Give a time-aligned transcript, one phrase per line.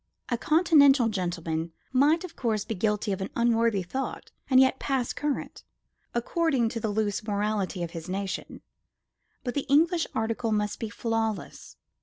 [0.29, 5.13] A continental gentleman might, of course, be guilty of an unworthy thought and yet pass
[5.13, 5.63] current,
[6.15, 8.63] according to the loose morality of his nation.
[9.43, 11.77] But the English article must be flawless.